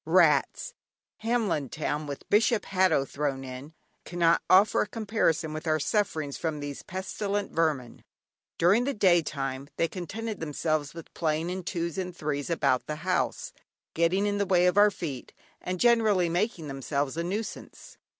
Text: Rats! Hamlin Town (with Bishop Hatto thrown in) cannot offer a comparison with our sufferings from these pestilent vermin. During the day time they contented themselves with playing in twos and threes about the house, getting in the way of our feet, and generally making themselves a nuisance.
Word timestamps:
Rats! 0.03 0.73
Hamlin 1.17 1.69
Town 1.69 2.07
(with 2.07 2.27
Bishop 2.27 2.65
Hatto 2.65 3.05
thrown 3.05 3.43
in) 3.43 3.75
cannot 4.03 4.41
offer 4.49 4.81
a 4.81 4.87
comparison 4.87 5.53
with 5.53 5.67
our 5.67 5.79
sufferings 5.79 6.37
from 6.37 6.59
these 6.59 6.81
pestilent 6.81 7.51
vermin. 7.51 8.03
During 8.57 8.85
the 8.85 8.95
day 8.95 9.21
time 9.21 9.69
they 9.77 9.87
contented 9.87 10.39
themselves 10.39 10.95
with 10.95 11.13
playing 11.13 11.51
in 11.51 11.61
twos 11.63 11.99
and 11.99 12.17
threes 12.17 12.49
about 12.49 12.87
the 12.87 12.95
house, 13.05 13.53
getting 13.93 14.25
in 14.25 14.39
the 14.39 14.47
way 14.47 14.65
of 14.65 14.75
our 14.75 14.89
feet, 14.89 15.33
and 15.61 15.79
generally 15.79 16.29
making 16.29 16.67
themselves 16.67 17.15
a 17.15 17.23
nuisance. 17.23 17.99